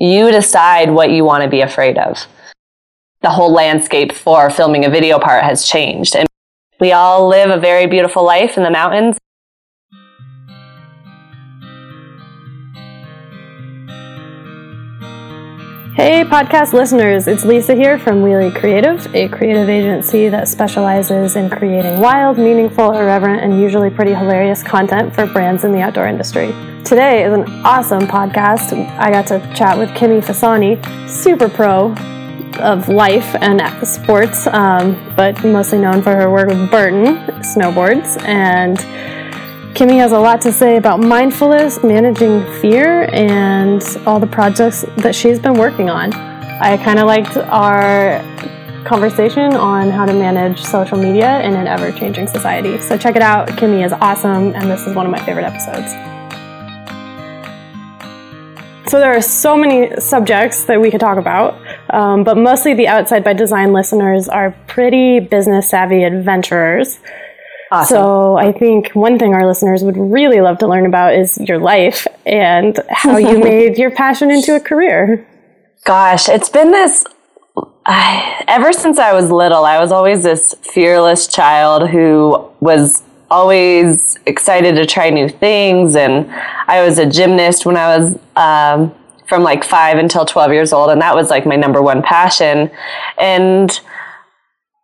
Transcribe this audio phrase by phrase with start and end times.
[0.00, 2.26] you decide what you want to be afraid of.
[3.20, 6.16] The whole landscape for filming a video part has changed.
[6.16, 6.26] And
[6.80, 9.18] we all live a very beautiful life in the mountains.
[16.02, 21.50] Hey, podcast listeners, it's Lisa here from Wheelie Creative, a creative agency that specializes in
[21.50, 26.54] creating wild, meaningful, irreverent, and usually pretty hilarious content for brands in the outdoor industry.
[26.86, 28.72] Today is an awesome podcast.
[28.98, 31.94] I got to chat with Kimmy Fasani, super pro
[32.60, 38.78] of life and sports, um, but mostly known for her work with Burton Snowboards and
[39.74, 45.14] Kimmy has a lot to say about mindfulness, managing fear, and all the projects that
[45.14, 46.12] she's been working on.
[46.12, 48.20] I kind of liked our
[48.84, 52.80] conversation on how to manage social media in an ever changing society.
[52.80, 53.48] So check it out.
[53.48, 55.92] Kimmy is awesome, and this is one of my favorite episodes.
[58.90, 61.54] So there are so many subjects that we could talk about,
[61.90, 66.98] um, but mostly the Outside by Design listeners are pretty business savvy adventurers
[67.72, 67.94] Awesome.
[67.94, 71.58] So I think one thing our listeners would really love to learn about is your
[71.58, 75.26] life and how you made your passion into a career.
[75.84, 77.04] Gosh, it's been this
[77.86, 79.64] I, ever since I was little.
[79.64, 86.30] I was always this fearless child who was always excited to try new things, and
[86.66, 88.18] I was a gymnast when I was.
[88.36, 88.94] Um,
[89.28, 92.68] from like five until 12 years old, and that was like my number one passion.
[93.16, 93.80] And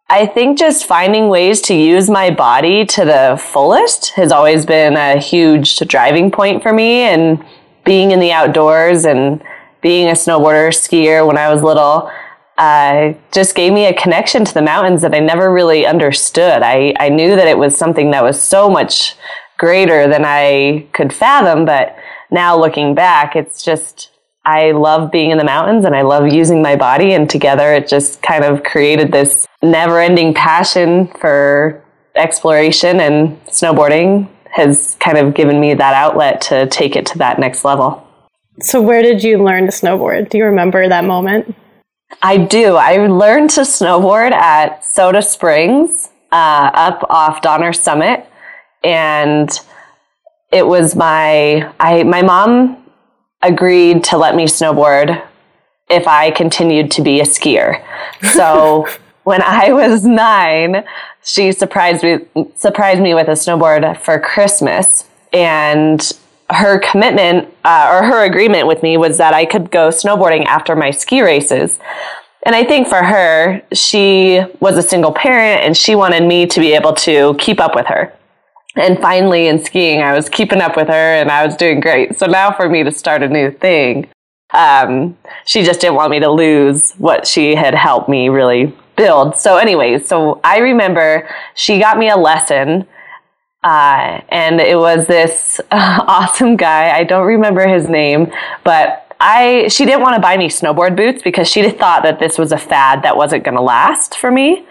[0.08, 4.96] I think just finding ways to use my body to the fullest has always been
[4.96, 7.00] a huge driving point for me.
[7.02, 7.44] And
[7.84, 9.42] being in the outdoors and
[9.80, 12.08] being a snowboarder, skier when I was little,
[12.56, 16.62] uh, just gave me a connection to the mountains that I never really understood.
[16.62, 19.16] I, I knew that it was something that was so much
[19.58, 21.96] greater than I could fathom, but
[22.30, 24.12] now looking back, it's just
[24.44, 27.12] I love being in the mountains and I love using my body.
[27.12, 31.82] And together it just kind of created this never ending passion for
[32.14, 37.38] exploration and snowboarding has kind of given me that outlet to take it to that
[37.38, 38.06] next level.
[38.60, 40.30] So, where did you learn to snowboard?
[40.30, 41.54] Do you remember that moment?
[42.22, 42.76] I do.
[42.76, 48.26] I learned to snowboard at Soda Springs uh, up off Donner Summit.
[48.82, 49.50] And
[50.52, 52.84] it was my I my mom
[53.42, 55.22] agreed to let me snowboard
[55.90, 57.84] if I continued to be a skier.
[58.32, 58.86] So
[59.26, 60.84] when I was nine,
[61.22, 62.18] she surprised me
[62.54, 66.00] surprised me with a snowboard for Christmas, and
[66.48, 70.76] her commitment uh, or her agreement with me was that I could go snowboarding after
[70.76, 71.80] my ski races.
[72.44, 76.60] And I think for her, she was a single parent and she wanted me to
[76.60, 78.12] be able to keep up with her.
[78.76, 82.16] And finally, in skiing, I was keeping up with her and I was doing great.
[82.16, 84.08] So now for me to start a new thing,
[84.54, 89.36] um, she just didn't want me to lose what she had helped me really build.
[89.36, 92.86] So, anyways, so I remember she got me a lesson.
[93.62, 96.96] Uh, and it was this uh, awesome guy.
[96.96, 98.32] I don't remember his name,
[98.64, 102.38] but I she didn't want to buy me snowboard boots because she thought that this
[102.38, 104.66] was a fad that wasn't going to last for me.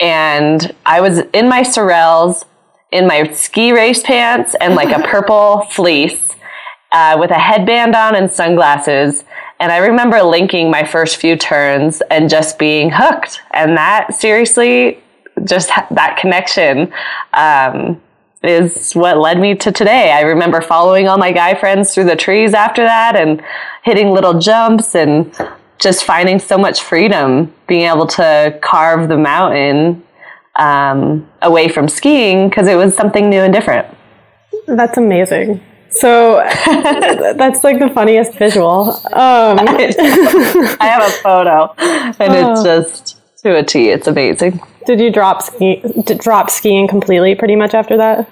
[0.00, 2.44] And I was in my Sorels
[2.94, 6.36] in my ski race pants and like a purple fleece
[6.92, 9.24] uh, with a headband on and sunglasses.
[9.64, 13.40] And I remember linking my first few turns and just being hooked.
[13.54, 15.02] And that seriously,
[15.44, 16.92] just ha- that connection
[17.32, 17.98] um,
[18.42, 20.12] is what led me to today.
[20.12, 23.42] I remember following all my guy friends through the trees after that and
[23.84, 25.34] hitting little jumps and
[25.78, 30.04] just finding so much freedom being able to carve the mountain
[30.56, 33.86] um, away from skiing because it was something new and different.
[34.66, 35.62] That's amazing.
[35.94, 36.36] So
[37.36, 38.90] that's like the funniest visual.
[39.12, 42.52] Um, I have a photo, and oh.
[42.52, 43.90] it's just to a T.
[43.90, 44.60] It's amazing.
[44.86, 45.82] Did you drop ski?
[46.18, 48.28] drop skiing completely, pretty much after that?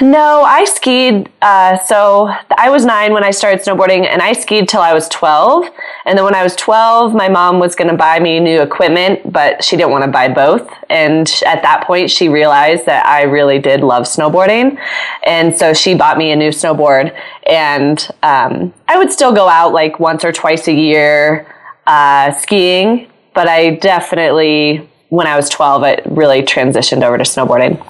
[0.00, 1.30] No, I skied.
[1.40, 5.08] Uh, so I was nine when I started snowboarding, and I skied till I was
[5.08, 5.66] 12.
[6.04, 9.32] And then when I was 12, my mom was going to buy me new equipment,
[9.32, 10.68] but she didn't want to buy both.
[10.90, 14.78] And at that point, she realized that I really did love snowboarding.
[15.24, 17.16] And so she bought me a new snowboard.
[17.46, 21.46] And um, I would still go out like once or twice a year
[21.86, 27.82] uh, skiing, but I definitely, when I was 12, it really transitioned over to snowboarding.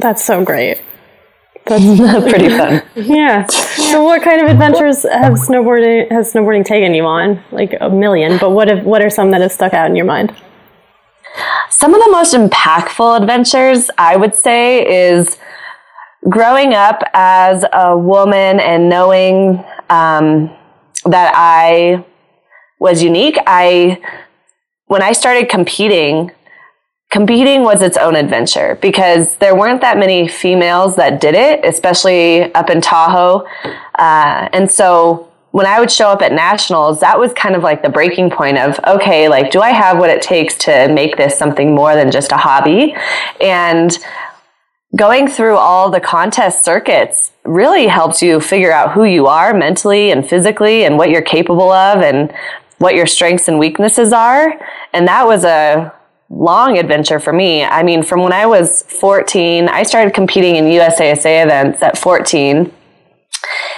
[0.00, 0.80] That's so great.
[1.66, 1.84] That's
[2.30, 2.82] pretty fun.
[2.96, 3.46] yeah.
[3.46, 7.42] So, what kind of adventures have snowboarding has snowboarding taken you on?
[7.52, 10.06] Like a million, but what have, what are some that have stuck out in your
[10.06, 10.34] mind?
[11.68, 15.38] Some of the most impactful adventures, I would say, is
[16.28, 20.50] growing up as a woman and knowing um,
[21.04, 22.04] that I
[22.78, 23.38] was unique.
[23.46, 24.00] I,
[24.86, 26.32] when I started competing,
[27.10, 32.52] competing was its own adventure because there weren't that many females that did it, especially
[32.54, 33.44] up in Tahoe.
[33.96, 37.82] Uh, and so when I would show up at nationals, that was kind of like
[37.82, 41.36] the breaking point of, okay, like, do I have what it takes to make this
[41.36, 42.94] something more than just a hobby?
[43.40, 43.98] And
[44.96, 50.12] going through all the contest circuits really helps you figure out who you are mentally
[50.12, 52.32] and physically and what you're capable of and
[52.78, 54.54] what your strengths and weaknesses are.
[54.92, 55.92] And that was a
[56.30, 57.64] long adventure for me.
[57.64, 62.72] I mean, from when I was 14, I started competing in USASA events at 14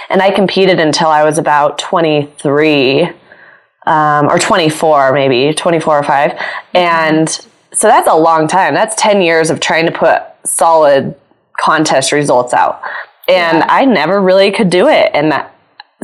[0.09, 3.09] and I competed until I was about 23
[3.85, 6.39] um, or 24, maybe 24 or 5.
[6.73, 7.29] And
[7.73, 8.73] so that's a long time.
[8.75, 11.15] That's 10 years of trying to put solid
[11.59, 12.81] contest results out.
[13.27, 13.67] And yeah.
[13.69, 15.09] I never really could do it.
[15.13, 15.52] And that,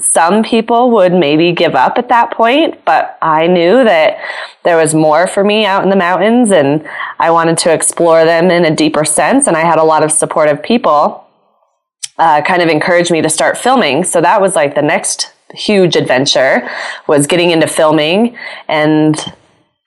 [0.02, 4.18] some people would maybe give up at that point, but I knew that
[4.64, 6.88] there was more for me out in the mountains and
[7.20, 9.48] I wanted to explore them in a deeper sense.
[9.48, 11.26] And I had a lot of supportive people
[12.18, 14.04] uh, kind of encouraged me to start filming.
[14.04, 16.70] So that was like the next huge adventure
[17.08, 18.38] was getting into filming
[18.68, 19.34] and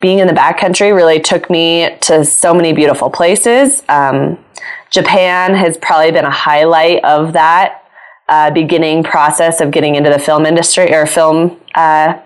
[0.00, 3.84] being in the backcountry really took me to so many beautiful places.
[3.88, 4.42] Um,
[4.90, 7.81] Japan has probably been a highlight of that
[8.28, 12.18] uh, beginning process of getting into the film industry or film uh,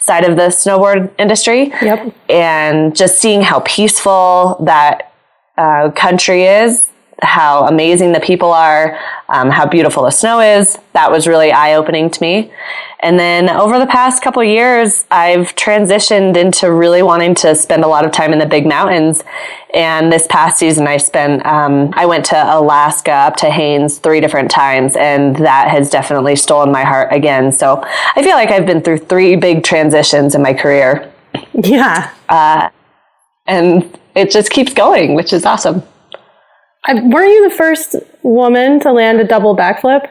[0.00, 1.72] side of the snowboard industry.
[1.82, 2.14] Yep.
[2.28, 5.12] And just seeing how peaceful that
[5.56, 6.88] uh, country is
[7.22, 8.98] how amazing the people are,
[9.28, 10.78] um, how beautiful the snow is.
[10.92, 12.52] That was really eye opening to me.
[13.00, 17.88] And then over the past couple years, I've transitioned into really wanting to spend a
[17.88, 19.22] lot of time in the big mountains.
[19.74, 24.20] And this past season, I spent, um, I went to Alaska up to Haines three
[24.20, 27.52] different times, and that has definitely stolen my heart again.
[27.52, 27.82] So
[28.16, 31.12] I feel like I've been through three big transitions in my career.
[31.54, 32.12] Yeah.
[32.28, 32.70] Uh,
[33.46, 35.82] and it just keeps going, which is awesome.
[36.84, 40.10] I, weren't you the first woman to land a double backflip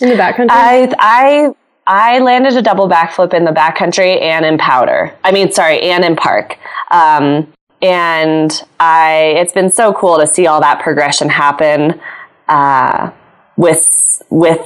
[0.00, 0.48] in the backcountry?
[0.50, 1.52] I I
[1.86, 5.14] I landed a double backflip in the backcountry and in powder.
[5.22, 6.58] I mean, sorry, and in park.
[6.90, 7.52] Um,
[7.82, 12.00] and I, it's been so cool to see all that progression happen
[12.48, 13.10] uh,
[13.56, 14.60] with with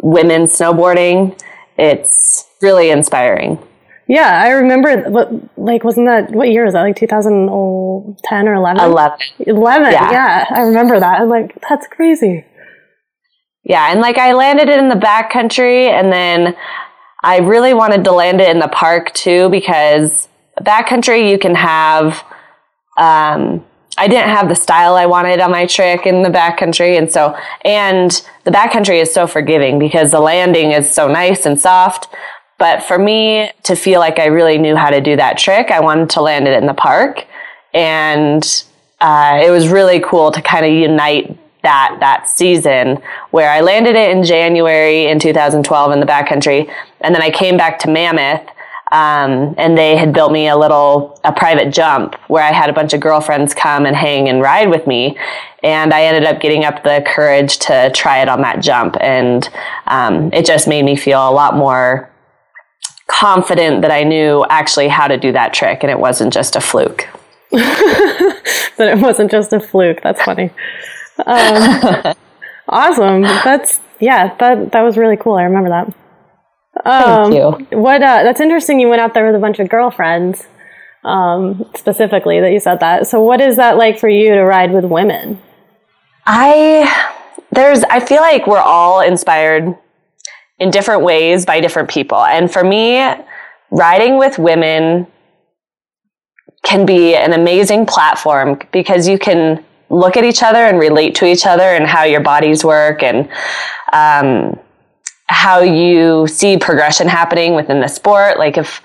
[0.00, 1.38] women snowboarding.
[1.78, 3.58] It's really inspiring.
[4.08, 5.10] Yeah, I remember.
[5.10, 6.82] What like wasn't that what year was that?
[6.82, 8.84] Like 2010 or 11?
[8.84, 9.18] 11.
[9.40, 9.92] 11.
[9.92, 10.10] Yeah.
[10.12, 11.20] yeah, I remember that.
[11.20, 12.44] I'm like, that's crazy.
[13.64, 16.56] Yeah, and like I landed it in the backcountry, and then
[17.24, 20.28] I really wanted to land it in the park too because
[20.60, 22.24] backcountry you can have.
[22.96, 23.64] Um,
[23.98, 27.36] I didn't have the style I wanted on my trick in the backcountry, and so
[27.64, 28.10] and
[28.44, 32.06] the backcountry is so forgiving because the landing is so nice and soft.
[32.58, 35.80] But for me to feel like I really knew how to do that trick, I
[35.80, 37.26] wanted to land it in the park.
[37.74, 38.64] And
[39.00, 43.96] uh, it was really cool to kind of unite that that season where I landed
[43.96, 48.48] it in January in 2012 in the backcountry, and then I came back to Mammoth,
[48.92, 52.72] um, and they had built me a little a private jump where I had a
[52.72, 55.18] bunch of girlfriends come and hang and ride with me,
[55.64, 59.48] and I ended up getting up the courage to try it on that jump, and
[59.88, 62.08] um, it just made me feel a lot more
[63.06, 66.60] confident that I knew actually how to do that trick and it wasn't just a
[66.60, 67.08] fluke.
[67.50, 68.42] that
[68.78, 70.02] it wasn't just a fluke.
[70.02, 70.50] That's funny.
[71.24, 72.14] Um,
[72.68, 73.22] awesome.
[73.22, 74.34] That's yeah.
[74.36, 75.34] That that was really cool.
[75.34, 75.94] I remember that.
[76.84, 77.78] Um, Thank you.
[77.78, 78.02] What?
[78.02, 78.80] Uh, that's interesting.
[78.80, 80.46] You went out there with a bunch of girlfriends,
[81.04, 82.40] um, specifically.
[82.40, 83.06] That you said that.
[83.06, 85.40] So, what is that like for you to ride with women?
[86.26, 87.14] I
[87.52, 87.82] there's.
[87.84, 89.76] I feel like we're all inspired
[90.58, 92.24] in different ways by different people.
[92.24, 93.02] And for me,
[93.70, 95.06] riding with women
[96.62, 101.24] can be an amazing platform because you can look at each other and relate to
[101.24, 103.28] each other and how your bodies work and
[103.92, 104.58] um,
[105.26, 108.38] how you see progression happening within the sport.
[108.38, 108.82] Like if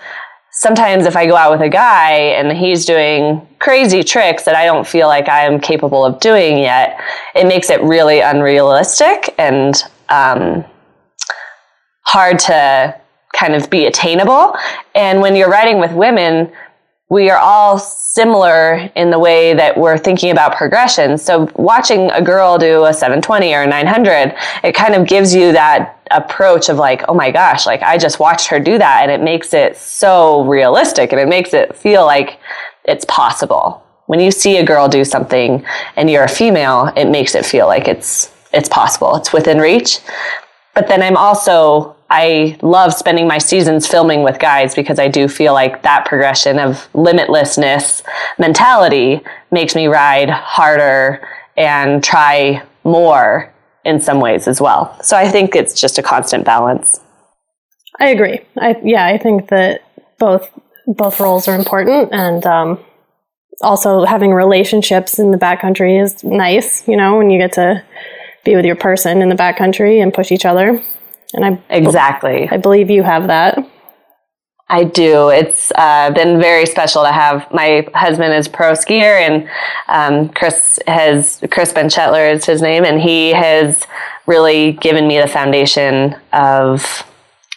[0.51, 4.65] sometimes if I go out with a guy and he's doing crazy tricks that I
[4.65, 6.99] don't feel like I am capable of doing yet,
[7.33, 10.65] it makes it really unrealistic and um,
[12.11, 12.99] hard to
[13.33, 14.55] kind of be attainable.
[14.93, 16.51] And when you're writing with women,
[17.09, 21.17] we are all similar in the way that we're thinking about progression.
[21.17, 25.51] So watching a girl do a 720 or a 900, it kind of gives you
[25.51, 29.11] that approach of like, oh my gosh, like I just watched her do that and
[29.11, 32.39] it makes it so realistic and it makes it feel like
[32.85, 33.83] it's possible.
[34.05, 35.65] When you see a girl do something
[35.95, 39.15] and you're a female, it makes it feel like it's it's possible.
[39.15, 39.99] It's within reach.
[40.73, 45.29] But then I'm also I love spending my seasons filming with guides because I do
[45.29, 48.03] feel like that progression of limitlessness
[48.37, 51.25] mentality makes me ride harder
[51.55, 53.51] and try more
[53.85, 55.01] in some ways as well.
[55.01, 56.99] So I think it's just a constant balance.
[57.97, 58.41] I agree.
[58.57, 59.81] I yeah, I think that
[60.19, 60.49] both
[60.87, 62.79] both roles are important, and um,
[63.61, 66.85] also having relationships in the backcountry is nice.
[66.89, 67.83] You know, when you get to
[68.43, 70.83] be with your person in the backcountry and push each other.
[71.33, 73.57] And I exactly, I believe you have that.
[74.71, 75.27] I do.
[75.27, 79.49] It's uh, been very special to have my husband is pro skier, and
[79.89, 83.85] um, Chris has Chris Benchetler is his name, and he has
[84.27, 87.05] really given me the foundation of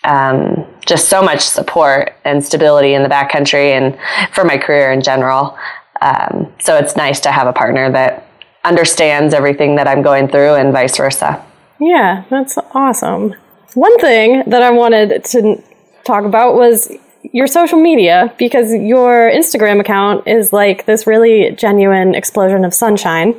[0.03, 3.97] um, just so much support and stability in the backcountry and
[4.35, 5.57] for my career in general.
[6.01, 8.29] Um, so it's nice to have a partner that
[8.65, 11.45] understands everything that I'm going through and vice versa.
[11.81, 13.35] Yeah, that's awesome.
[13.75, 15.63] One thing that I wanted to
[16.05, 16.91] talk about was
[17.33, 23.35] your social media because your Instagram account is like this really genuine explosion of sunshine.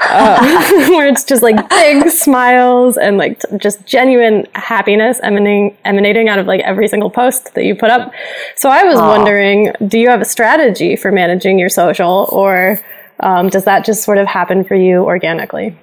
[0.00, 0.38] Uh,
[0.90, 6.38] where it's just like big smiles and like t- just genuine happiness emanating emanating out
[6.38, 8.12] of like every single post that you put up.
[8.54, 9.08] So I was Aww.
[9.08, 12.78] wondering, do you have a strategy for managing your social, or
[13.20, 15.76] um, does that just sort of happen for you organically?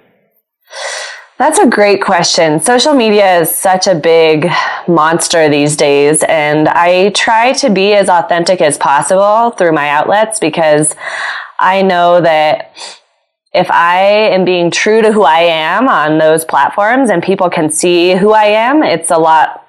[1.38, 2.62] That's a great question.
[2.62, 4.50] Social media is such a big
[4.88, 10.40] monster these days, and I try to be as authentic as possible through my outlets
[10.40, 10.96] because
[11.60, 12.74] I know that
[13.54, 17.70] if I am being true to who I am on those platforms and people can
[17.70, 19.62] see who I am, it's a lot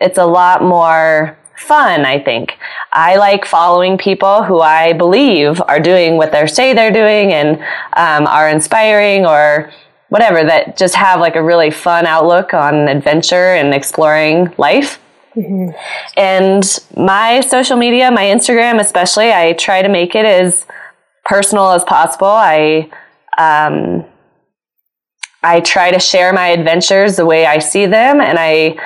[0.00, 2.58] it's a lot more fun, I think.
[2.92, 7.58] I like following people who I believe are doing what they say they're doing and
[7.94, 9.72] um, are inspiring or
[10.08, 15.00] whatever that just have like a really fun outlook on adventure and exploring life.
[15.34, 15.70] Mm-hmm.
[16.16, 20.66] And my social media, my Instagram especially, I try to make it as
[21.24, 22.28] personal as possible.
[22.28, 22.88] I
[23.36, 24.04] um,
[25.42, 28.76] I try to share my adventures the way I see them, and I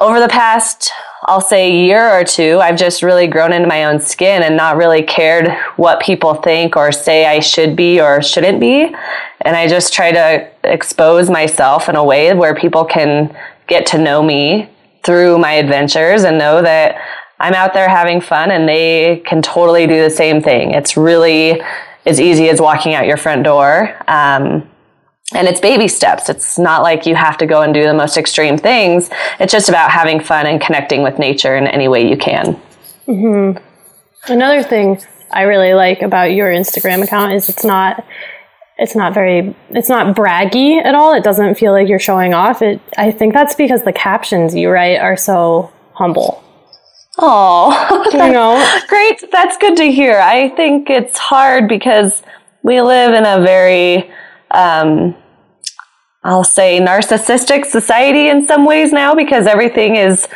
[0.00, 4.00] over the past I'll say year or two, I've just really grown into my own
[4.00, 8.60] skin and not really cared what people think or say I should be or shouldn't
[8.60, 8.94] be.
[9.42, 13.36] And I just try to expose myself in a way where people can
[13.66, 14.70] get to know me
[15.02, 16.96] through my adventures and know that
[17.40, 20.70] I'm out there having fun and they can totally do the same thing.
[20.72, 21.60] It's really
[22.06, 23.94] as easy as walking out your front door.
[24.08, 24.68] Um,
[25.34, 26.28] and it's baby steps.
[26.28, 29.10] It's not like you have to go and do the most extreme things.
[29.38, 32.60] It's just about having fun and connecting with nature in any way you can.
[33.06, 33.58] Mm-hmm.
[34.32, 38.04] Another thing I really like about your Instagram account is it's not
[38.78, 41.12] it's not very it's not braggy at all.
[41.12, 42.62] It doesn't feel like you're showing off.
[42.62, 46.42] It I think that's because the captions you write are so humble.
[47.18, 49.22] Oh, you know, great.
[49.30, 50.18] That's good to hear.
[50.20, 52.22] I think it's hard because
[52.62, 54.10] we live in a very
[54.50, 55.14] um,
[56.24, 60.28] I'll say narcissistic society in some ways now because everything is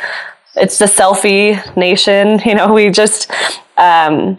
[0.55, 2.39] it's the selfie nation.
[2.45, 3.31] You know, we just
[3.77, 4.37] um,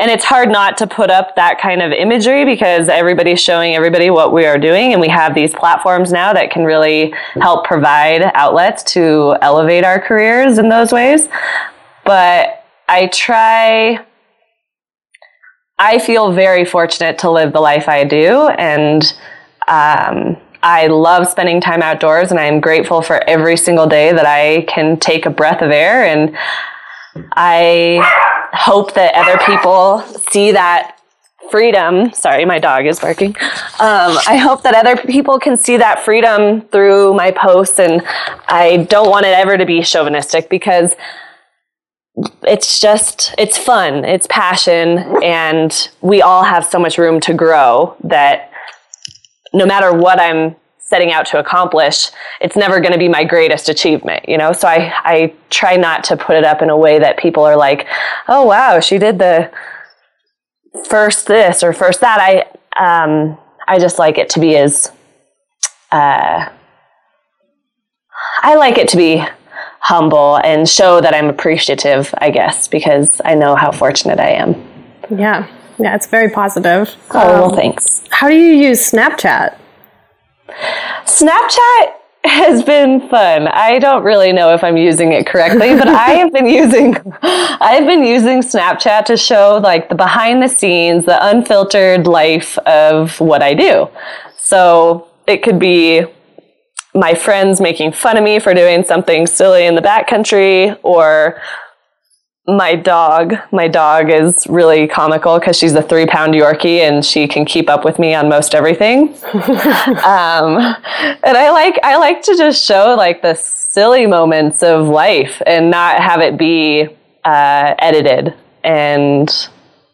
[0.00, 4.08] and it's hard not to put up that kind of imagery because everybody's showing everybody
[4.08, 8.22] what we are doing and we have these platforms now that can really help provide
[8.34, 11.28] outlets to elevate our careers in those ways
[12.06, 14.02] but i try
[15.80, 19.14] i feel very fortunate to live the life i do and
[19.68, 24.26] um, I love spending time outdoors and I am grateful for every single day that
[24.26, 26.36] I can take a breath of air and
[27.32, 28.00] I
[28.52, 30.98] hope that other people see that
[31.50, 32.12] freedom.
[32.12, 33.30] Sorry, my dog is barking.
[33.80, 38.02] Um, I hope that other people can see that freedom through my posts, and
[38.48, 40.92] I don't want it ever to be chauvinistic because
[42.42, 47.96] it's just it's fun, it's passion, and we all have so much room to grow
[48.04, 48.50] that
[49.52, 50.56] no matter what I'm
[50.90, 52.08] setting out to accomplish,
[52.40, 54.52] it's never going to be my greatest achievement, you know?
[54.52, 57.56] So I, I try not to put it up in a way that people are
[57.56, 57.86] like,
[58.26, 59.52] oh, wow, she did the
[60.88, 62.18] first this or first that.
[62.20, 64.90] I, um, I just like it to be as,
[65.92, 66.48] uh,
[68.42, 69.24] I like it to be
[69.90, 74.54] humble and show that I'm appreciative, I guess, because I know how fortunate I am.
[75.10, 75.48] Yeah.
[75.80, 76.94] Yeah, it's very positive.
[77.10, 78.04] Oh, um, well, thanks.
[78.10, 79.56] How do you use Snapchat?
[81.04, 81.94] Snapchat
[82.24, 83.48] has been fun.
[83.48, 87.86] I don't really know if I'm using it correctly, but I have been using I've
[87.86, 93.42] been using Snapchat to show like the behind the scenes, the unfiltered life of what
[93.42, 93.88] I do.
[94.36, 96.04] So it could be
[96.94, 101.40] my friends making fun of me for doing something silly in the backcountry or
[102.46, 103.34] my dog.
[103.52, 107.68] My dog is really comical because she's a three pound yorkie and she can keep
[107.68, 109.14] up with me on most everything.
[110.00, 110.56] Um,
[111.22, 115.70] and i like i like to just show like the silly moments of life and
[115.70, 116.88] not have it be
[117.24, 119.48] uh, edited and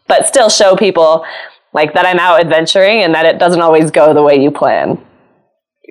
[0.07, 1.25] but still show people
[1.73, 5.03] like that i'm out adventuring and that it doesn't always go the way you plan.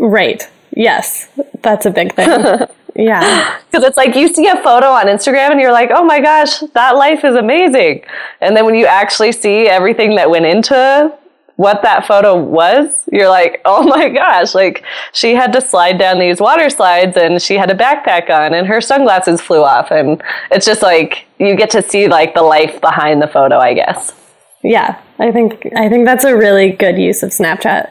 [0.01, 1.29] Right yes
[1.63, 2.31] that's a big thing
[2.99, 3.61] Yeah.
[3.71, 6.61] Because it's like you see a photo on Instagram and you're like, oh my gosh,
[6.75, 8.05] that life is amazing.
[8.41, 11.15] And then when you actually see everything that went into
[11.57, 16.19] what that photo was, you're like, oh my gosh, like she had to slide down
[16.19, 19.91] these water slides and she had a backpack on and her sunglasses flew off.
[19.91, 23.75] And it's just like you get to see like the life behind the photo, I
[23.75, 24.15] guess.
[24.63, 27.91] Yeah, I think I think that's a really good use of Snapchat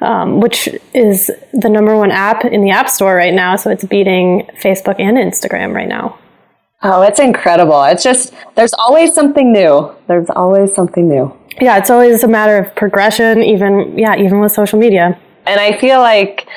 [0.00, 3.56] um, which is the number one app in the App Store right now.
[3.56, 6.18] So it's beating Facebook and Instagram right now.
[6.82, 7.84] Oh, it's incredible.
[7.84, 9.94] It's just, there's always something new.
[10.08, 11.36] There's always something new.
[11.60, 15.20] Yeah, it's always a matter of progression, even, yeah, even with social media.
[15.46, 16.48] And I feel like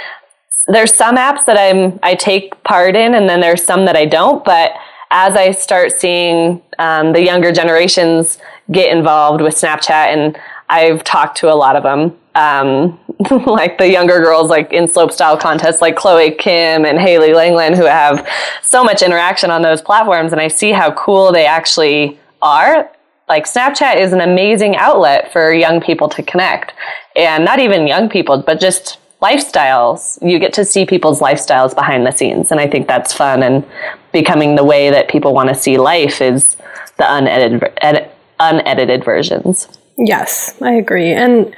[0.67, 4.05] there's some apps that I'm, I take part in, and then there's some that I
[4.05, 4.45] don't.
[4.45, 4.71] But
[5.11, 8.37] as I start seeing um, the younger generations
[8.71, 12.99] get involved with Snapchat, and I've talked to a lot of them, um,
[13.45, 17.85] like the younger girls like in slopestyle contests like Chloe Kim and Hailey Langland who
[17.85, 18.27] have
[18.61, 22.89] so much interaction on those platforms and I see how cool they actually are.
[23.29, 26.73] Like Snapchat is an amazing outlet for young people to connect.
[27.15, 30.19] And not even young people, but just lifestyles.
[30.27, 32.51] You get to see people's lifestyles behind the scenes.
[32.51, 33.65] And I think that's fun and
[34.11, 36.57] becoming the way that people want to see life is
[36.97, 39.67] the unedited, ed- unedited versions.
[39.97, 41.11] Yes, I agree.
[41.11, 41.55] And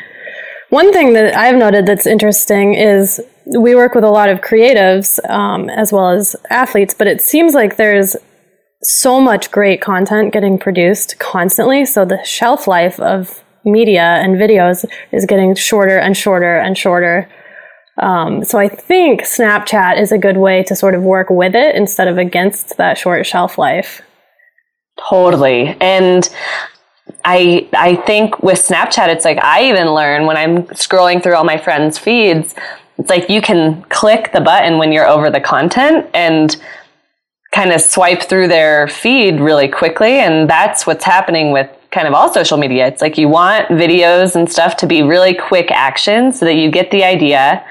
[0.75, 3.21] one thing that I've noted that's interesting is
[3.57, 7.53] we work with a lot of creatives um, as well as athletes, but it seems
[7.53, 8.17] like there's
[8.83, 11.85] so much great content getting produced constantly.
[11.85, 14.83] So the shelf life of media and videos
[15.13, 17.29] is getting shorter and shorter and shorter.
[18.01, 21.73] Um, so I think Snapchat is a good way to sort of work with it
[21.77, 24.01] instead of against that short shelf life.
[25.09, 25.77] Totally.
[25.79, 26.29] And
[27.25, 31.43] I I think with Snapchat, it's like I even learn when I'm scrolling through all
[31.43, 32.55] my friends' feeds.
[32.97, 36.55] It's like you can click the button when you're over the content and
[37.51, 42.13] kind of swipe through their feed really quickly, and that's what's happening with kind of
[42.13, 42.87] all social media.
[42.87, 46.69] It's like you want videos and stuff to be really quick action so that you
[46.69, 47.65] get the idea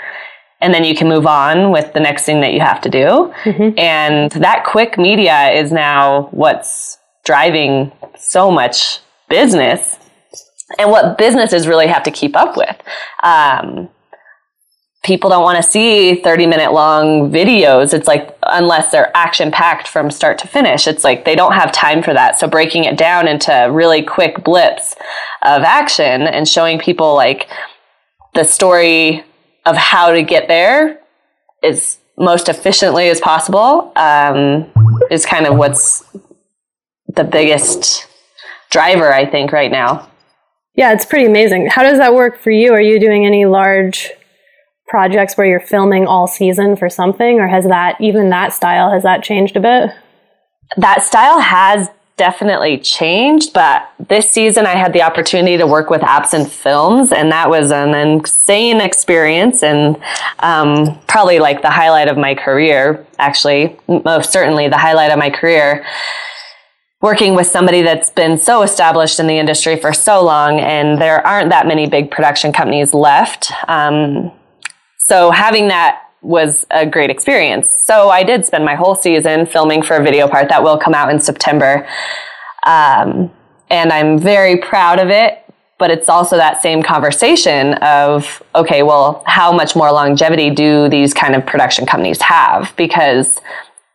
[0.61, 3.35] and then you can move on with the next thing that you have to do.
[3.45, 3.79] Mm-hmm.
[3.79, 9.01] And that quick media is now what's driving so much
[9.35, 9.99] business
[10.79, 12.77] and what businesses really have to keep up with.
[13.25, 13.89] Um,
[15.03, 17.93] people don't want to see 30 minute long videos.
[17.93, 21.73] It's like, unless they're action packed from start to finish, it's like they don't have
[21.73, 22.39] time for that.
[22.39, 24.95] So breaking it down into really quick blips
[25.43, 27.49] of action and showing people like
[28.35, 29.25] the story
[29.67, 31.01] of how to get there
[31.65, 34.71] is most efficiently as possible um,
[35.11, 36.05] is kind of what's
[37.09, 38.07] the biggest
[38.75, 40.11] driver, I think, right now.
[40.75, 41.69] Yeah, it's pretty amazing.
[41.69, 42.73] How does that work for you?
[42.73, 44.11] Are you doing any large
[44.89, 49.05] projects where you're filming all season for something, or has that, even that style, has
[49.05, 49.91] that changed a bit?
[50.77, 56.03] That style has definitely changed, but this season I had the opportunity to work with
[56.03, 59.97] Absinthe Films, and that was an insane experience and
[60.41, 65.31] um, probably like the highlight of my career, actually, most certainly the highlight of my
[65.31, 65.87] career
[67.05, 71.21] working with somebody that's been so established in the industry for so long, and there
[71.27, 73.53] aren't that many big production companies left.
[73.69, 74.33] Um,
[75.01, 77.69] so having that was a great experience.
[77.69, 80.95] So I did spend my whole season filming for a video part that will come
[80.95, 81.87] out in September.
[82.65, 83.31] Um,
[83.69, 85.45] and I'm very proud of it.
[85.77, 91.13] But it's also that same conversation of, okay, well, how much more longevity do these
[91.13, 92.73] kind of production companies have?
[92.77, 93.43] Because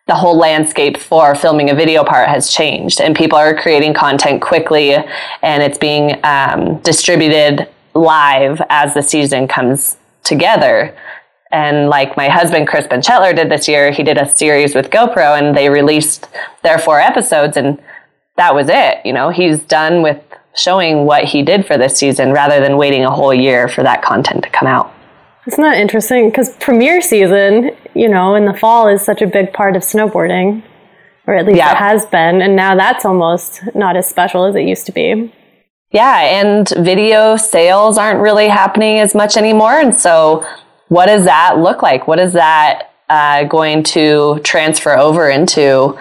[0.10, 4.42] the whole landscape for filming a video part has changed and people are creating content
[4.42, 10.98] quickly and it's being um, distributed live as the season comes together.
[11.52, 15.38] And like my husband chris benchetler did this year he did a series with gopro
[15.40, 16.28] and they released
[16.64, 17.80] their four episodes and
[18.36, 19.30] that was it you know?
[19.30, 20.20] He's done with
[20.56, 24.02] showing what he did for this season rather than waiting a whole year for that
[24.02, 24.92] content to come out
[25.54, 26.30] isn't that interesting?
[26.30, 30.64] Because premiere season, you know, in the fall is such a big part of snowboarding,
[31.26, 31.72] or at least yeah.
[31.72, 32.42] it has been.
[32.42, 35.34] And now that's almost not as special as it used to be.
[35.92, 39.80] Yeah, and video sales aren't really happening as much anymore.
[39.80, 40.46] And so
[40.90, 42.08] what does that look like?
[42.08, 45.98] What is that uh, going to transfer over into?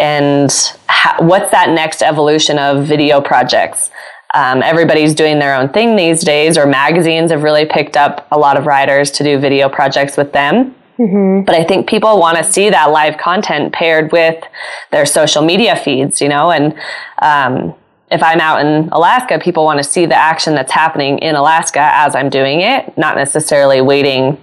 [0.00, 0.50] And
[0.88, 3.90] how, what's that next evolution of video projects?
[4.32, 8.38] Um, everybody's doing their own thing these days, or magazines have really picked up a
[8.38, 10.74] lot of writers to do video projects with them.
[10.98, 11.44] Mm-hmm.
[11.44, 14.42] But I think people want to see that live content paired with
[14.90, 16.74] their social media feeds, you know, and
[17.22, 17.74] um,
[18.10, 21.90] if I'm out in Alaska, people want to see the action that's happening in Alaska
[21.92, 24.36] as I'm doing it, not necessarily waiting.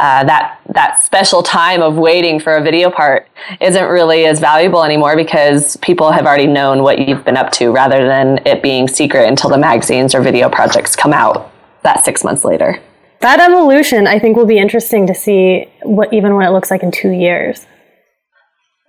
[0.00, 3.28] Uh, that that special time of waiting for a video part
[3.60, 7.70] isn't really as valuable anymore because people have already known what you've been up to
[7.70, 11.52] rather than it being secret until the magazines or video projects come out
[11.82, 12.80] that six months later.
[13.20, 16.82] That evolution, I think, will be interesting to see what even what it looks like
[16.82, 17.64] in two years.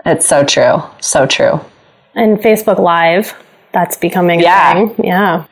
[0.06, 1.60] It's so true, so true.
[2.16, 3.34] And Facebook Live,
[3.74, 4.74] that's becoming yeah.
[4.74, 5.06] Thing.
[5.06, 5.46] Yeah.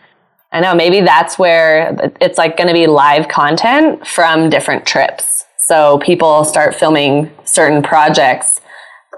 [0.53, 0.75] I know.
[0.75, 5.45] Maybe that's where it's like going to be live content from different trips.
[5.57, 8.61] So people start filming certain projects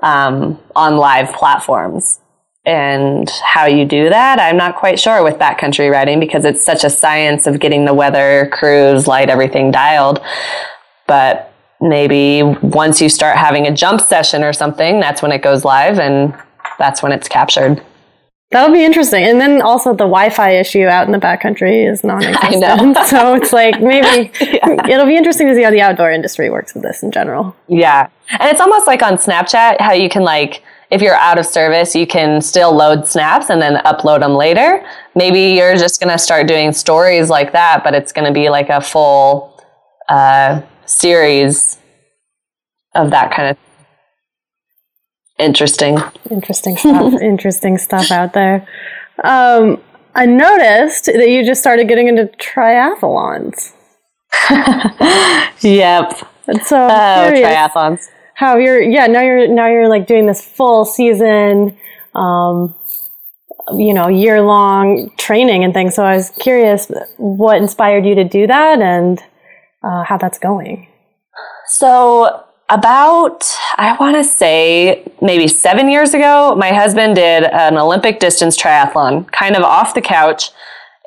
[0.02, 2.22] um, on live platforms.
[2.66, 6.84] And how you do that, I'm not quite sure with backcountry riding because it's such
[6.84, 10.22] a science of getting the weather, crews, light, everything dialed.
[11.06, 15.66] But maybe once you start having a jump session or something, that's when it goes
[15.66, 16.34] live and
[16.80, 17.84] that's when it's captured.
[18.52, 19.24] That'll be interesting.
[19.24, 22.64] And then also the Wi-Fi issue out in the backcountry is non-existent.
[22.64, 23.04] I know.
[23.06, 24.88] so it's like maybe yeah.
[24.88, 27.56] it'll be interesting to see how the outdoor industry works with this in general.
[27.68, 28.08] Yeah.
[28.30, 31.96] And it's almost like on Snapchat how you can like if you're out of service,
[31.96, 34.86] you can still load snaps and then upload them later.
[35.16, 38.50] Maybe you're just going to start doing stories like that, but it's going to be
[38.50, 39.60] like a full
[40.08, 41.80] uh, series
[42.94, 43.58] of that kind of
[45.38, 45.98] interesting.
[46.30, 47.14] Interesting stuff.
[47.22, 48.68] interesting stuff out there.
[49.24, 49.82] Um,
[50.14, 53.74] I noticed that you just started getting into triathlons.
[55.62, 56.28] yep.
[56.48, 58.08] And so oh, triathlons.
[58.36, 61.78] How you're yeah, now you're now you're like doing this full season
[62.16, 62.76] um,
[63.74, 65.96] you know, year long training and things.
[65.96, 69.20] So I was curious what inspired you to do that and
[69.84, 70.88] uh, how that's going.
[71.68, 73.46] So about,
[73.78, 79.32] I want to say maybe seven years ago, my husband did an Olympic distance triathlon,
[79.32, 80.50] kind of off the couch,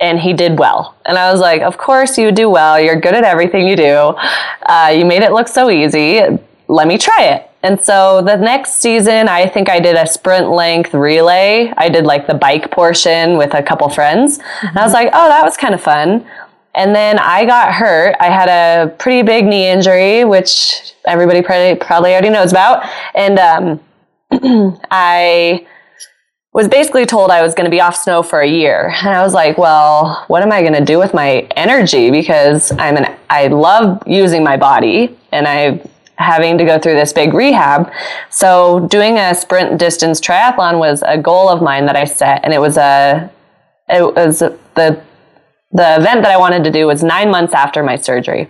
[0.00, 0.96] and he did well.
[1.04, 2.80] And I was like, of course you do well.
[2.80, 4.14] You're good at everything you do.
[4.62, 6.20] Uh, you made it look so easy.
[6.68, 7.50] Let me try it.
[7.64, 11.72] And so the next season, I think I did a sprint length relay.
[11.76, 14.38] I did like the bike portion with a couple friends.
[14.38, 14.66] Mm-hmm.
[14.68, 16.24] And I was like, oh, that was kind of fun.
[16.78, 18.14] And then I got hurt.
[18.20, 22.86] I had a pretty big knee injury, which everybody probably, probably already knows about.
[23.16, 23.80] And um,
[24.88, 25.66] I
[26.52, 28.94] was basically told I was going to be off snow for a year.
[29.00, 32.12] And I was like, well, what am I going to do with my energy?
[32.12, 37.12] Because I'm an, I love using my body and I having to go through this
[37.12, 37.92] big rehab.
[38.30, 42.44] So doing a sprint distance triathlon was a goal of mine that I set.
[42.44, 43.30] And it was a,
[43.88, 45.02] it was the
[45.72, 48.48] the event that I wanted to do was nine months after my surgery.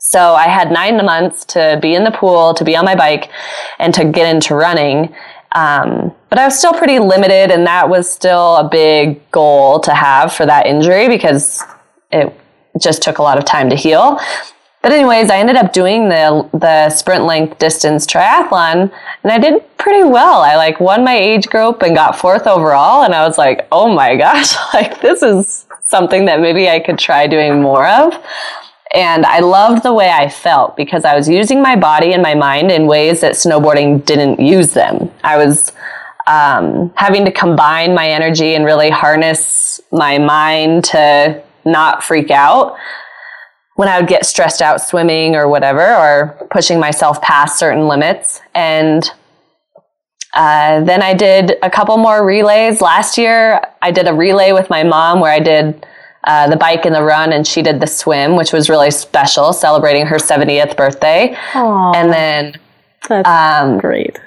[0.00, 3.30] So I had nine months to be in the pool, to be on my bike,
[3.78, 5.14] and to get into running.
[5.52, 9.94] Um, but I was still pretty limited, and that was still a big goal to
[9.94, 11.62] have for that injury because
[12.10, 12.38] it
[12.80, 14.18] just took a lot of time to heal.
[14.82, 18.92] But anyways, I ended up doing the the sprint length distance triathlon,
[19.22, 20.42] and I did pretty well.
[20.42, 23.94] I like won my age group and got fourth overall, and I was like, oh
[23.94, 28.14] my gosh, like this is something that maybe I could try doing more of.
[28.94, 32.34] And I loved the way I felt because I was using my body and my
[32.34, 35.10] mind in ways that snowboarding didn't use them.
[35.24, 35.72] I was
[36.26, 42.76] um, having to combine my energy and really harness my mind to not freak out
[43.74, 48.40] when I would get stressed out swimming or whatever, or pushing myself past certain limits.
[48.54, 49.10] And
[50.34, 52.80] uh, then I did a couple more relays.
[52.80, 55.86] Last year, I did a relay with my mom where I did
[56.24, 59.52] uh, the bike and the run, and she did the swim, which was really special,
[59.52, 61.36] celebrating her 70th birthday.
[61.52, 62.60] Aww, and then,
[63.08, 64.18] that's um, great.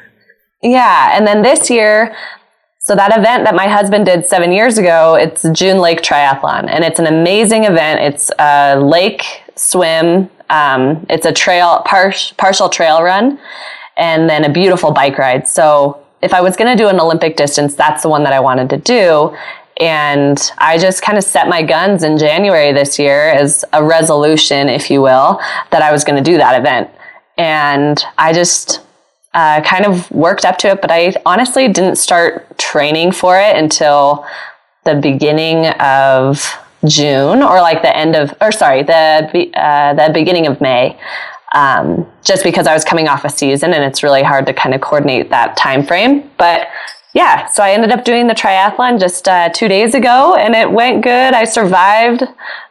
[0.61, 2.15] Yeah, and then this year,
[2.79, 6.83] so that event that my husband did seven years ago, it's June Lake Triathlon, and
[6.83, 7.99] it's an amazing event.
[7.99, 9.23] It's a lake
[9.55, 10.29] swim.
[10.49, 13.39] Um, it's a trail par- partial trail run,
[13.97, 15.47] and then a beautiful bike ride.
[15.47, 18.39] So if I was going to do an Olympic distance, that's the one that I
[18.39, 19.35] wanted to do.
[19.79, 24.69] And I just kind of set my guns in January this year as a resolution,
[24.69, 25.39] if you will,
[25.71, 26.89] that I was going to do that event.
[27.37, 28.81] And I just
[29.35, 33.55] uh, kind of worked up to it, but I honestly didn't start training for it
[33.55, 34.25] until
[34.83, 40.47] the beginning of June or like the end of, or sorry, the uh, the beginning
[40.47, 40.97] of May.
[41.53, 44.75] Um, just because I was coming off a season and it's really hard to kind
[44.75, 46.29] of coordinate that time frame.
[46.37, 46.67] But
[47.13, 50.69] yeah, so I ended up doing the triathlon just uh, two days ago and it
[50.69, 51.33] went good.
[51.33, 52.23] I survived.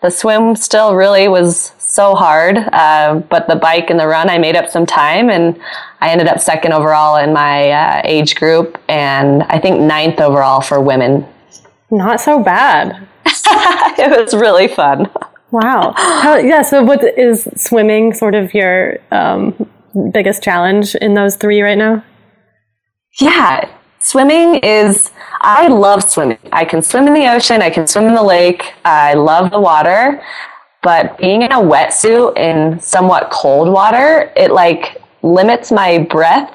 [0.03, 4.39] The swim still really was so hard, uh, but the bike and the run, I
[4.39, 5.61] made up some time and
[6.01, 10.61] I ended up second overall in my uh, age group and I think ninth overall
[10.61, 11.27] for women.
[11.91, 13.09] Not so bad.
[13.27, 15.11] it was really fun.
[15.57, 15.95] Wow.
[15.97, 16.61] How, yeah.
[16.61, 19.55] So, what is swimming sort of your um,
[20.13, 22.05] biggest challenge in those three right now?
[23.19, 23.67] Yeah,
[24.01, 25.13] swimming is.
[25.41, 26.39] I love swimming.
[26.53, 27.63] I can swim in the ocean.
[27.63, 28.75] I can swim in the lake.
[28.85, 30.23] I love the water.
[30.83, 36.53] But being in a wetsuit in somewhat cold water, it like limits my breath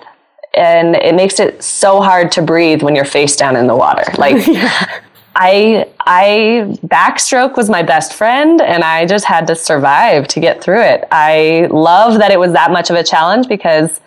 [0.54, 4.04] and it makes it so hard to breathe when you're face down in the water.
[4.20, 5.02] Like yeah.
[5.36, 10.62] I I backstroke was my best friend and I just had to survive to get
[10.62, 11.08] through it.
[11.12, 14.02] I love that it was that much of a challenge because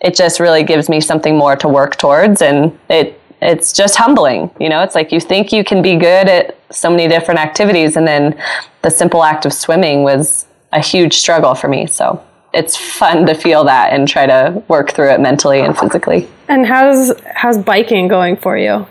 [0.00, 4.50] it just really gives me something more to work towards and it it's just humbling.
[4.60, 7.96] You know, it's like you think you can be good at so many different activities
[7.96, 8.40] and then
[8.82, 11.86] the simple act of swimming was a huge struggle for me.
[11.86, 16.28] So it's fun to feel that and try to work through it mentally and physically.
[16.48, 18.86] And how's how's biking going for you?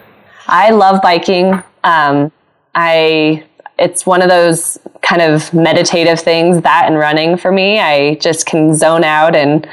[0.48, 1.62] I love biking.
[1.84, 2.32] Um,
[2.76, 3.46] I
[3.80, 7.80] it's one of those kind of meditative things that and running for me.
[7.80, 9.68] I just can zone out and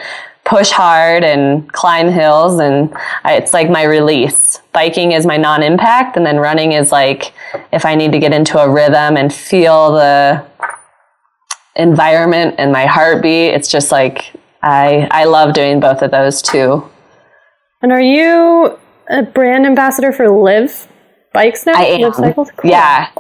[0.44, 4.60] push hard and climb hills and I, it's like my release.
[4.72, 7.32] Biking is my non-impact and then running is like
[7.72, 10.44] if I need to get into a rhythm and feel the
[11.76, 13.54] environment and my heartbeat.
[13.54, 16.88] It's just like I I love doing both of those too.
[17.80, 20.88] And are you a brand ambassador for Liv
[21.34, 21.74] Bikes now?
[21.74, 22.12] I am.
[22.32, 22.48] Cool.
[22.62, 23.10] Yeah.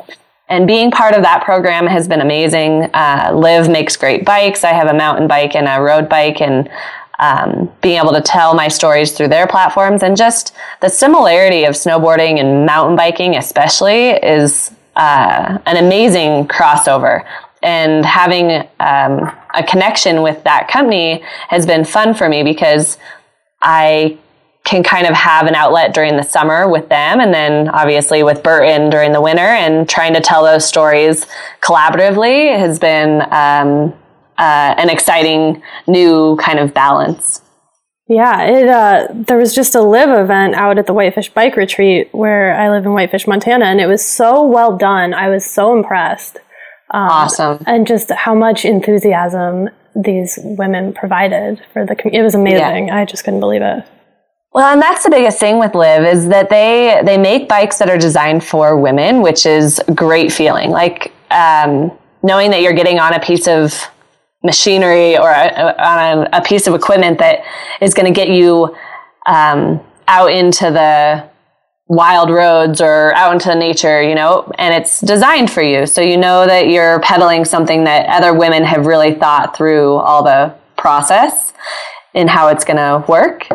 [0.48, 2.84] And being part of that program has been amazing.
[2.94, 4.62] Uh, Liv makes great bikes.
[4.62, 6.70] I have a mountain bike and a road bike, and
[7.18, 11.74] um, being able to tell my stories through their platforms and just the similarity of
[11.74, 17.26] snowboarding and mountain biking, especially, is uh, an amazing crossover.
[17.62, 22.98] And having um, a connection with that company has been fun for me because
[23.62, 24.18] I
[24.64, 28.42] can kind of have an outlet during the summer with them and then obviously with
[28.42, 31.26] Burton during the winter and trying to tell those stories
[31.60, 33.92] collaboratively has been um,
[34.38, 37.42] uh, an exciting new kind of balance.
[38.06, 42.10] Yeah, it uh, there was just a live event out at the Whitefish Bike Retreat
[42.12, 45.14] where I live in Whitefish, Montana, and it was so well done.
[45.14, 46.36] I was so impressed.
[46.90, 47.64] Um, awesome.
[47.66, 52.18] And just how much enthusiasm these women provided for the community.
[52.18, 52.88] It was amazing.
[52.88, 52.98] Yeah.
[52.98, 53.84] I just couldn't believe it.
[54.54, 57.90] Well, and that's the biggest thing with Liv is that they they make bikes that
[57.90, 60.70] are designed for women, which is a great feeling.
[60.70, 61.90] Like um,
[62.22, 63.74] knowing that you're getting on a piece of
[64.44, 67.40] machinery or a, on a, a piece of equipment that
[67.80, 68.76] is going to get you
[69.26, 71.28] um, out into the
[71.88, 75.84] wild roads or out into the nature, you know, and it's designed for you.
[75.86, 80.22] So you know that you're pedaling something that other women have really thought through all
[80.22, 81.52] the process
[82.14, 83.48] and how it's going to work.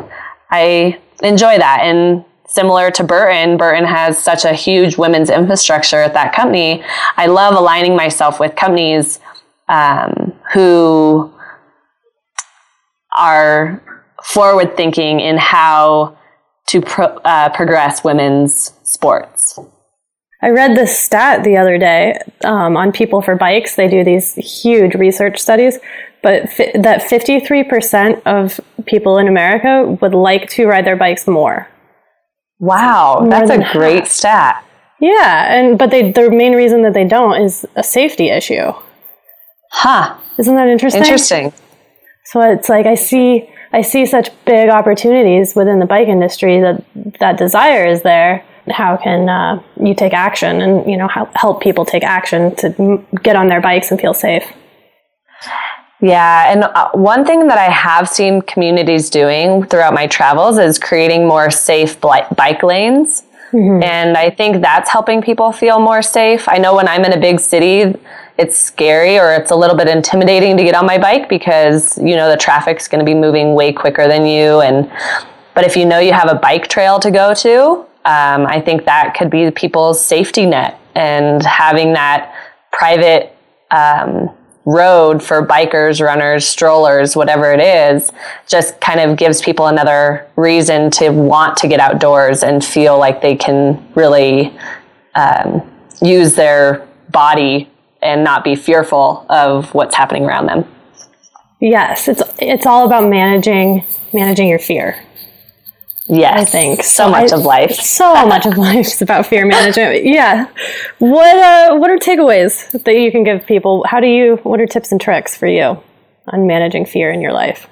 [0.51, 1.79] I enjoy that.
[1.81, 6.83] And similar to Burton, Burton has such a huge women's infrastructure at that company.
[7.17, 9.19] I love aligning myself with companies
[9.67, 11.31] um, who
[13.17, 13.83] are
[14.23, 16.17] forward thinking in how
[16.67, 19.59] to pro, uh, progress women's sports.
[20.41, 23.75] I read this stat the other day um, on People for Bikes.
[23.75, 25.79] They do these huge research studies
[26.21, 31.67] but fi- that 53% of people in America would like to ride their bikes more.
[32.59, 34.07] Wow, more that's a great half.
[34.07, 34.65] stat.
[34.99, 38.73] Yeah, and but they the main reason that they don't is a safety issue.
[39.71, 40.17] Huh.
[40.37, 41.01] Isn't that interesting?
[41.01, 41.53] Interesting.
[42.25, 46.83] So it's like I see I see such big opportunities within the bike industry that
[47.19, 48.43] that desire is there.
[48.69, 53.05] How can uh, you take action and you know help, help people take action to
[53.23, 54.43] get on their bikes and feel safe?
[56.01, 60.79] Yeah, and uh, one thing that I have seen communities doing throughout my travels is
[60.79, 63.23] creating more safe bike lanes.
[63.51, 63.83] Mm-hmm.
[63.83, 66.47] And I think that's helping people feel more safe.
[66.47, 67.95] I know when I'm in a big city,
[68.37, 72.15] it's scary or it's a little bit intimidating to get on my bike because, you
[72.15, 74.61] know, the traffic's going to be moving way quicker than you.
[74.61, 74.89] And,
[75.55, 78.85] but if you know you have a bike trail to go to, um, I think
[78.85, 82.33] that could be people's safety net and having that
[82.71, 83.35] private,
[83.71, 84.29] um,
[84.69, 88.11] road for bikers, runners, strollers, whatever it is,
[88.47, 93.21] just kind of gives people another reason to want to get outdoors and feel like
[93.21, 94.55] they can really
[95.15, 95.61] um,
[96.01, 97.69] use their body
[98.01, 100.65] and not be fearful of what's happening around them.
[101.59, 105.03] Yes, it's it's all about managing managing your fear.
[106.09, 107.75] Yes, I think so, much I, of life.
[107.79, 110.05] So much of life is about fear management.
[110.05, 110.47] Yeah.
[110.97, 113.85] What uh, what are takeaways that you can give people?
[113.87, 114.37] How do you?
[114.43, 115.81] What are tips and tricks for you
[116.27, 117.67] on managing fear in your life?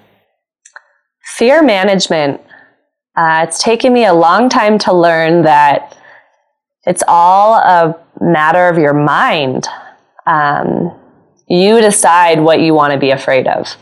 [1.23, 2.39] Fear management.
[3.15, 5.97] Uh, it's taken me a long time to learn that
[6.85, 9.67] it's all a matter of your mind.
[10.27, 10.95] Um,
[11.47, 13.75] you decide what you want to be afraid of.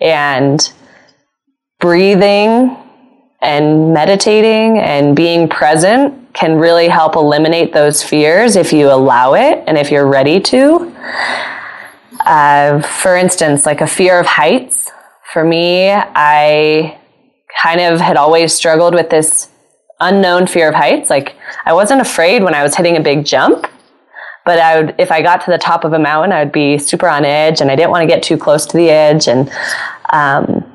[0.00, 0.60] And
[1.78, 2.76] breathing
[3.42, 9.62] and meditating and being present can really help eliminate those fears if you allow it
[9.66, 10.94] and if you're ready to.
[12.24, 14.90] Uh, for instance, like a fear of heights.
[15.32, 16.98] For me, I
[17.60, 19.48] kind of had always struggled with this
[19.98, 21.10] unknown fear of heights.
[21.10, 23.66] Like I wasn't afraid when I was hitting a big jump,
[24.44, 26.78] but I would, if I got to the top of a mountain, I would be
[26.78, 29.26] super on edge and I didn't want to get too close to the edge.
[29.26, 29.50] And,
[30.12, 30.71] um,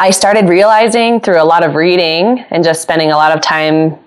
[0.00, 3.98] I started realizing through a lot of reading and just spending a lot of time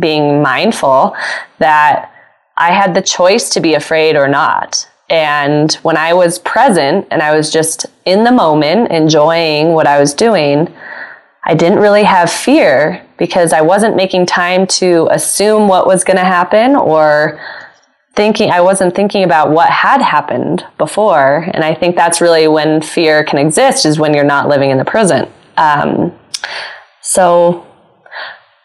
[0.00, 1.14] being mindful
[1.58, 2.10] that
[2.56, 4.88] I had the choice to be afraid or not.
[5.10, 10.00] And when I was present and I was just in the moment, enjoying what I
[10.00, 10.74] was doing,
[11.44, 16.16] I didn't really have fear because I wasn't making time to assume what was going
[16.16, 17.38] to happen or
[18.20, 22.82] thinking I wasn't thinking about what had happened before, and I think that's really when
[22.82, 25.26] fear can exist is when you're not living in the present.
[25.56, 26.12] Um,
[27.00, 27.66] so,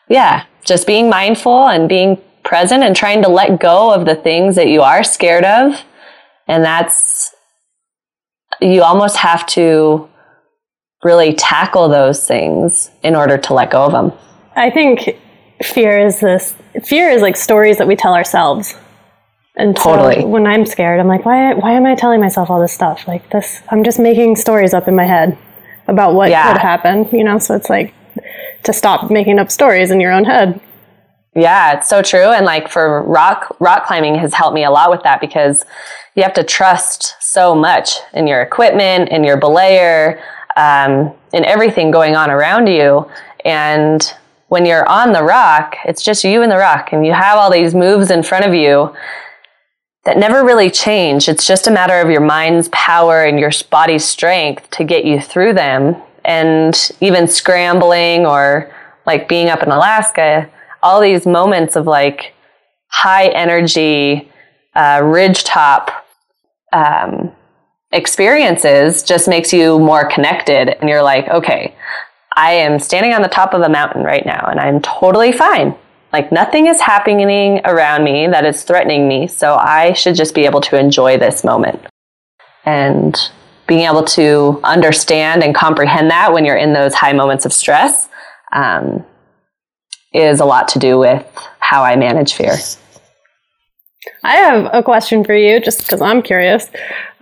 [0.09, 4.57] yeah, just being mindful and being present and trying to let go of the things
[4.57, 5.81] that you are scared of,
[6.49, 7.33] and that's
[8.59, 10.09] you almost have to
[11.05, 14.11] really tackle those things in order to let go of them.
[14.57, 15.17] I think
[15.63, 18.75] fear is this fear is like stories that we tell ourselves
[19.57, 20.21] and totally.
[20.21, 23.07] So when I'm scared, I'm like, why, why am I telling myself all this stuff?
[23.07, 25.37] Like this, I'm just making stories up in my head
[25.87, 26.51] about what yeah.
[26.51, 27.39] could happen, you know?
[27.39, 27.93] So it's like
[28.63, 30.59] to stop making up stories in your own head.
[31.35, 32.31] Yeah, it's so true.
[32.31, 35.65] And like for rock, rock climbing has helped me a lot with that because
[36.15, 40.21] you have to trust so much in your equipment, in your belayer,
[40.55, 43.09] um, in everything going on around you.
[43.43, 44.13] And
[44.47, 47.51] when you're on the rock, it's just you and the rock and you have all
[47.51, 48.95] these moves in front of you
[50.05, 51.27] that never really change.
[51.27, 55.19] It's just a matter of your mind's power and your body's strength to get you
[55.19, 55.95] through them.
[56.23, 58.73] And even scrambling or
[59.05, 60.49] like being up in Alaska,
[60.81, 62.33] all these moments of like
[62.87, 64.31] high energy,
[64.75, 65.91] uh, ridge top
[66.71, 67.31] um,
[67.91, 70.69] experiences just makes you more connected.
[70.79, 71.75] And you're like, okay,
[72.35, 75.75] I am standing on the top of a mountain right now and I'm totally fine.
[76.15, 80.45] Like nothing is happening around me that is threatening me, so I should just be
[80.45, 81.86] able to enjoy this moment.
[82.63, 83.13] And
[83.67, 88.08] being able to understand and comprehend that when you're in those high moments of stress
[88.54, 89.06] um,
[90.13, 91.28] is a lot to do with
[91.60, 92.56] how I manage fear.
[94.23, 96.71] I have a question for you, just because I'm curious.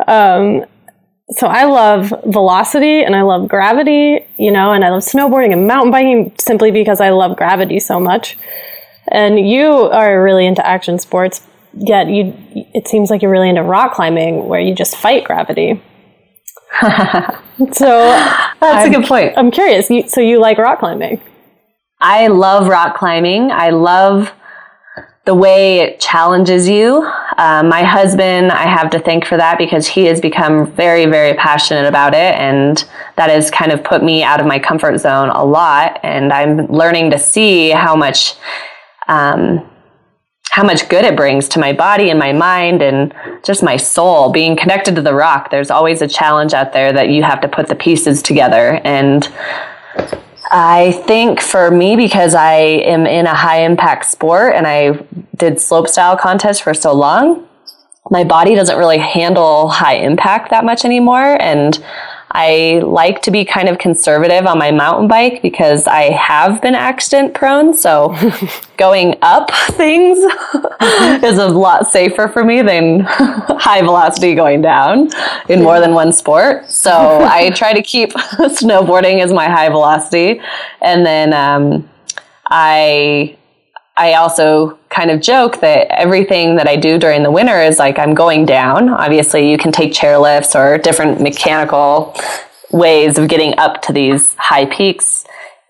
[0.08, 0.66] Um,
[1.32, 5.66] so I love velocity and I love gravity, you know, and I love snowboarding and
[5.66, 8.38] mountain biking simply because I love gravity so much.
[9.12, 11.42] And you are really into action sports,
[11.74, 12.34] yet you
[12.74, 15.82] it seems like you're really into rock climbing where you just fight gravity.
[16.82, 17.88] so
[18.60, 19.34] that's I'm, a good point.
[19.38, 19.90] I'm curious.
[19.90, 21.22] You, so you like rock climbing?
[22.00, 23.52] I love rock climbing.
[23.52, 24.32] I love
[25.26, 27.10] the way it challenges you.
[27.38, 31.34] Um, my husband, I have to thank for that because he has become very, very
[31.36, 32.36] passionate about it.
[32.36, 32.84] And
[33.16, 36.00] that has kind of put me out of my comfort zone a lot.
[36.04, 38.34] And I'm learning to see how much
[39.08, 39.70] um,
[40.50, 43.14] how much good it brings to my body and my mind and
[43.44, 44.32] just my soul.
[44.32, 47.48] Being connected to the rock there's always a challenge out there that you have to
[47.48, 48.80] put the pieces together.
[48.84, 49.28] And
[50.52, 54.92] i think for me because i am in a high impact sport and i
[55.38, 57.48] did slope style contests for so long
[58.10, 61.42] my body doesn't really handle high impact that much anymore.
[61.42, 61.84] And
[62.34, 66.74] I like to be kind of conservative on my mountain bike because I have been
[66.74, 67.76] accident prone.
[67.76, 68.16] So
[68.78, 70.18] going up things
[71.24, 75.10] is a lot safer for me than high velocity going down
[75.48, 76.70] in more than one sport.
[76.72, 80.42] So I try to keep snowboarding as my high velocity.
[80.82, 81.88] And then um,
[82.48, 83.38] I
[83.96, 88.00] I also kind of joke that everything that I do during the winter is like
[88.00, 88.90] I'm going down.
[88.90, 92.16] Obviously, you can take chairlifts or different mechanical
[92.72, 95.26] ways of getting up to these high peaks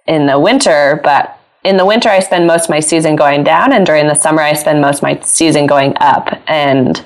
[0.07, 3.71] in the winter, but in the winter, I spend most of my season going down,
[3.71, 6.27] and during the summer, I spend most of my season going up.
[6.47, 7.03] And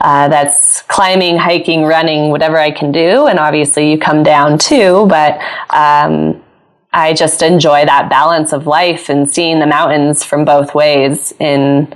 [0.00, 3.26] uh, that's climbing, hiking, running, whatever I can do.
[3.26, 5.40] And obviously, you come down too, but
[5.70, 6.42] um,
[6.92, 11.94] I just enjoy that balance of life and seeing the mountains from both ways in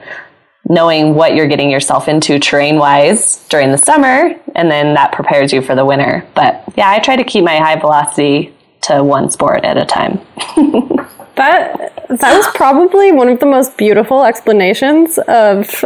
[0.69, 5.53] knowing what you're getting yourself into terrain wise during the summer, and then that prepares
[5.53, 6.27] you for the winter.
[6.35, 10.21] But yeah, I try to keep my high velocity to one sport at a time.
[11.37, 15.85] that that was probably one of the most beautiful explanations of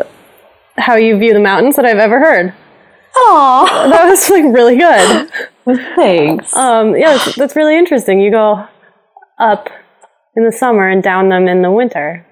[0.77, 2.53] how you view the mountains that I've ever heard.
[3.17, 5.31] Aww, that was like really good.
[5.97, 6.55] Thanks.
[6.55, 8.21] Um, yeah, that's, that's really interesting.
[8.21, 8.69] You go
[9.39, 9.69] up
[10.37, 12.27] in the summer and down them in the winter.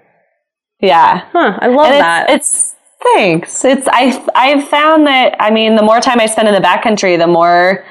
[0.80, 1.26] Yeah.
[1.32, 1.58] Huh.
[1.60, 2.30] I love that.
[2.30, 3.64] It's, it's thanks.
[3.64, 7.18] It's I I've found that I mean the more time I spend in the backcountry,
[7.18, 7.84] the more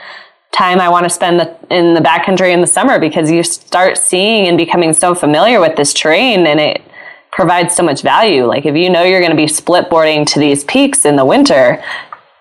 [0.53, 3.97] time I want to spend the, in the backcountry in the summer because you start
[3.97, 6.83] seeing and becoming so familiar with this terrain and it
[7.31, 8.45] provides so much value.
[8.45, 11.25] Like if you know you're going to be split boarding to these peaks in the
[11.25, 11.83] winter,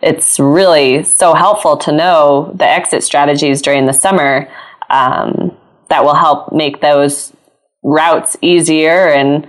[0.02, 4.52] it's really so helpful to know the exit strategies during the summer
[4.90, 5.56] um,
[5.92, 7.34] that will help make those
[7.84, 9.46] routes easier and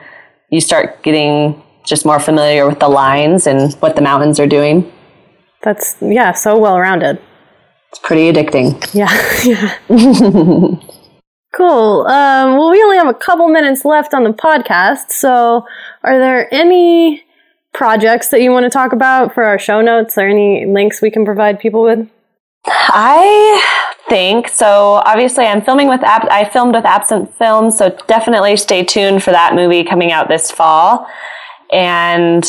[0.52, 4.92] you start getting just more familiar with the lines and what the mountains are doing.
[5.62, 7.22] That's, yeah, so well rounded.
[7.90, 8.76] It's pretty addicting.
[8.94, 9.08] Yeah,
[9.46, 9.76] yeah.
[11.56, 12.08] cool.
[12.08, 15.12] Um, well, we only have a couple minutes left on the podcast.
[15.12, 15.66] So,
[16.04, 17.24] are there any
[17.74, 21.10] projects that you want to talk about for our show notes or any links we
[21.10, 22.10] can provide people with?
[22.66, 25.02] I think so.
[25.06, 29.32] Obviously, I'm filming with Ab- I filmed with Absinthe Films, so definitely stay tuned for
[29.32, 31.08] that movie coming out this fall.
[31.72, 32.44] And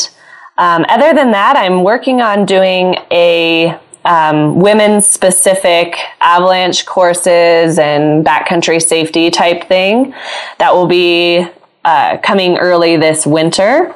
[0.57, 8.25] um, other than that, I'm working on doing a um, women's specific avalanche courses and
[8.25, 10.13] backcountry safety type thing
[10.59, 11.45] that will be
[11.83, 13.93] uh, coming early this winter.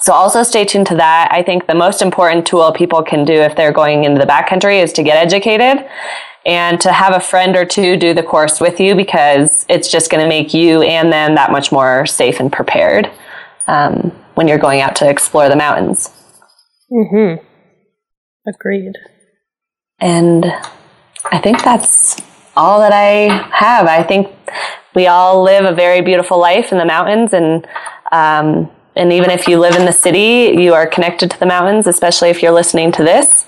[0.00, 1.28] So also stay tuned to that.
[1.30, 4.82] I think the most important tool people can do if they're going into the backcountry
[4.82, 5.86] is to get educated
[6.48, 10.10] and to have a friend or two do the course with you because it's just
[10.10, 13.10] going to make you and them that much more safe and prepared
[13.66, 16.10] um, when you're going out to explore the mountains.
[16.90, 17.44] Mm-hmm.
[18.48, 18.94] Agreed.
[20.00, 20.46] And
[21.30, 22.18] I think that's
[22.56, 23.86] all that I have.
[23.86, 24.34] I think
[24.94, 27.66] we all live a very beautiful life in the mountains and
[28.10, 31.86] um, and even if you live in the city, you are connected to the mountains,
[31.86, 33.46] especially if you're listening to this.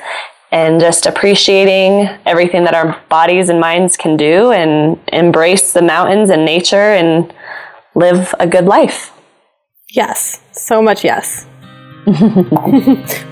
[0.52, 6.28] And just appreciating everything that our bodies and minds can do and embrace the mountains
[6.28, 7.32] and nature and
[7.94, 9.12] live a good life.
[9.92, 11.46] Yes, so much yes.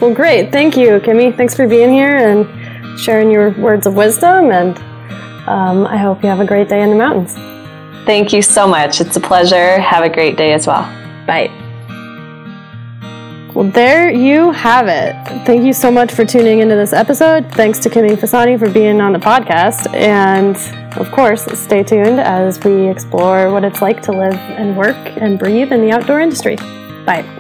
[0.01, 0.53] well, great.
[0.53, 1.37] Thank you, Kimmy.
[1.37, 4.51] Thanks for being here and sharing your words of wisdom.
[4.51, 4.77] And
[5.49, 7.35] um, I hope you have a great day in the mountains.
[8.07, 9.01] Thank you so much.
[9.01, 9.81] It's a pleasure.
[9.81, 10.83] Have a great day as well.
[11.27, 11.68] Bye.
[13.59, 15.17] Well, there you have it.
[15.45, 17.53] Thank you so much for tuning into this episode.
[17.55, 19.93] Thanks to Kimmy Fasani for being on the podcast.
[19.97, 20.57] And
[20.97, 25.41] of course, stay tuned as we explore what it's like to live and work and
[25.41, 26.55] breathe in the outdoor industry.
[27.05, 27.38] Bye.